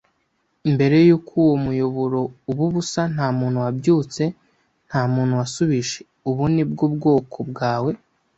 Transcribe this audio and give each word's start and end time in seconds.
mbere 0.73 0.95
yuko 1.07 1.31
uwo 1.43 1.55
muyoboro 1.65 2.19
uba 2.49 2.61
ubusa.” 2.69 3.01
Nta 3.13 3.27
muntu 3.39 3.57
wabyutse; 3.65 4.23
nta 4.87 5.01
muntu 5.13 5.33
wasubije. 5.39 5.99
“Ubu 6.29 6.43
ni 6.53 6.63
bwo 6.69 6.85
bwoko 6.95 7.37
bwawe, 7.49 7.91